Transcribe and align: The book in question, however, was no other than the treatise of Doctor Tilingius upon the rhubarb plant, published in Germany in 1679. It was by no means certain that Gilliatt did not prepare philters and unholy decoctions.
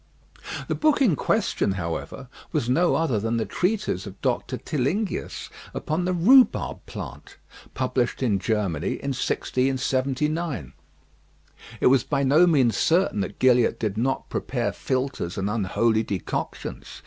The 0.67 0.73
book 0.73 0.99
in 0.99 1.15
question, 1.15 1.73
however, 1.73 2.27
was 2.51 2.67
no 2.67 2.95
other 2.95 3.19
than 3.19 3.37
the 3.37 3.45
treatise 3.45 4.07
of 4.07 4.19
Doctor 4.23 4.57
Tilingius 4.57 5.51
upon 5.75 6.05
the 6.05 6.11
rhubarb 6.13 6.83
plant, 6.87 7.37
published 7.75 8.23
in 8.23 8.39
Germany 8.39 8.93
in 8.93 9.09
1679. 9.13 10.73
It 11.79 11.85
was 11.85 12.03
by 12.03 12.23
no 12.23 12.47
means 12.47 12.75
certain 12.77 13.19
that 13.19 13.37
Gilliatt 13.37 13.79
did 13.79 13.95
not 13.95 14.27
prepare 14.27 14.71
philters 14.73 15.37
and 15.37 15.47
unholy 15.47 16.01
decoctions. 16.01 16.99